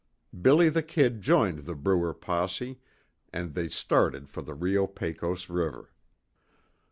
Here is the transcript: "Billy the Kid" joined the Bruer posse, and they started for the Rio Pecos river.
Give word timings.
"Billy 0.41 0.67
the 0.67 0.81
Kid" 0.81 1.21
joined 1.21 1.59
the 1.59 1.75
Bruer 1.75 2.11
posse, 2.15 2.79
and 3.31 3.53
they 3.53 3.69
started 3.69 4.27
for 4.27 4.41
the 4.41 4.55
Rio 4.55 4.87
Pecos 4.87 5.47
river. 5.47 5.91